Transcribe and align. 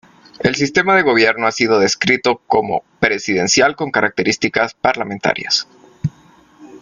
El 0.39 0.55
sistema 0.55 0.95
de 0.95 1.03
gobierno 1.03 1.45
ha 1.45 1.51
sido 1.51 1.77
descrito 1.77 2.41
como 2.47 2.81
"presidencial 2.99 3.75
con 3.75 3.91
características 3.91 4.73
parlamentarias. 4.73 5.67